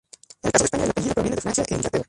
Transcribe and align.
En 0.41 0.47
el 0.47 0.51
caso 0.51 0.63
de 0.63 0.65
España 0.65 0.83
el 0.85 0.89
apellido 0.89 1.13
proviene 1.13 1.35
de 1.35 1.41
Francia 1.43 1.63
e 1.69 1.75
Inglaterra. 1.75 1.99